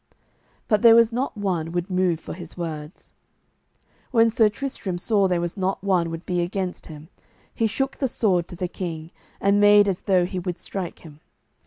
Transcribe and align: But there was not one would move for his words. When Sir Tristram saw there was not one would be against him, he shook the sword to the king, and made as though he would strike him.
But 0.67 0.81
there 0.81 0.95
was 0.95 1.13
not 1.13 1.37
one 1.37 1.71
would 1.73 1.91
move 1.91 2.19
for 2.19 2.33
his 2.33 2.57
words. 2.57 3.13
When 4.09 4.31
Sir 4.31 4.49
Tristram 4.49 4.97
saw 4.97 5.27
there 5.27 5.39
was 5.39 5.55
not 5.55 5.83
one 5.83 6.09
would 6.09 6.25
be 6.25 6.41
against 6.41 6.87
him, 6.87 7.09
he 7.53 7.67
shook 7.67 7.97
the 7.97 8.07
sword 8.07 8.47
to 8.47 8.55
the 8.55 8.67
king, 8.67 9.11
and 9.39 9.59
made 9.59 9.87
as 9.87 10.01
though 10.01 10.25
he 10.25 10.39
would 10.39 10.57
strike 10.57 11.05
him. 11.05 11.19